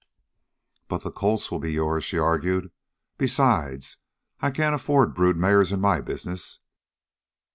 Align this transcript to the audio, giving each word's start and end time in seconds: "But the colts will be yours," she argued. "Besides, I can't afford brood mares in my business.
"But 0.87 1.03
the 1.03 1.11
colts 1.11 1.51
will 1.51 1.59
be 1.59 1.73
yours," 1.73 2.03
she 2.03 2.17
argued. 2.17 2.71
"Besides, 3.19 3.97
I 4.39 4.49
can't 4.49 4.73
afford 4.73 5.13
brood 5.13 5.37
mares 5.37 5.71
in 5.71 5.79
my 5.79 6.01
business. 6.01 6.59